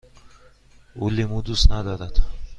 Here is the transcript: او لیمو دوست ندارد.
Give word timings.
او 0.95 1.09
لیمو 1.09 1.41
دوست 1.41 1.71
ندارد. 1.71 2.19